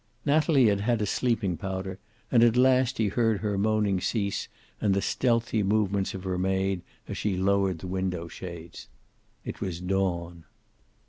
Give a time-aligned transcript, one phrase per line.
[0.25, 1.99] Natalie had had a sleeping powder,
[2.31, 4.47] and at last he heard her moaning cease
[4.81, 8.87] and the stealthy movements of her maid as she lowered the window shades.
[9.45, 10.45] It was dawn.